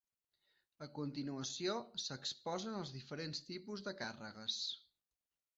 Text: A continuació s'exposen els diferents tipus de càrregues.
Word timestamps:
A 0.85 0.87
continuació 0.99 1.75
s'exposen 2.05 2.79
els 2.81 2.97
diferents 2.97 3.45
tipus 3.51 3.87
de 3.89 3.97
càrregues. 4.01 4.61